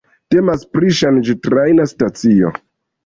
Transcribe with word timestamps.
Temas 0.35 0.63
pri 0.77 0.89
ŝanĝtrajna 1.01 1.89
stacio. 1.95 2.53